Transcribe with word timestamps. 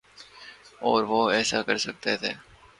اور 0.81 1.03
وہ 1.03 1.21
ایسا 1.31 1.61
کر 1.61 1.77
سکتے 1.77 2.17
تھے۔ 2.17 2.31